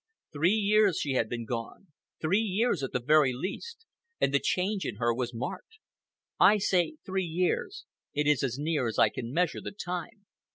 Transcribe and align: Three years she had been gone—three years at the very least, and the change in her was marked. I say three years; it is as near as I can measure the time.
Three 0.33 0.55
years 0.55 0.97
she 0.97 1.11
had 1.11 1.29
been 1.29 1.45
gone—three 1.45 2.39
years 2.39 2.81
at 2.81 2.91
the 2.91 2.99
very 2.99 3.33
least, 3.33 3.85
and 4.19 4.33
the 4.33 4.39
change 4.39 4.83
in 4.83 4.95
her 4.95 5.13
was 5.13 5.31
marked. 5.31 5.77
I 6.39 6.57
say 6.57 6.95
three 7.05 7.21
years; 7.23 7.85
it 8.11 8.25
is 8.25 8.41
as 8.41 8.57
near 8.57 8.87
as 8.87 8.97
I 8.97 9.09
can 9.09 9.31
measure 9.31 9.61
the 9.61 9.69
time. 9.73 10.25